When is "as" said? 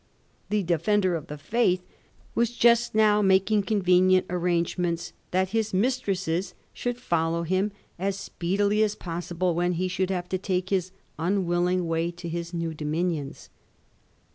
7.99-8.17, 8.81-8.95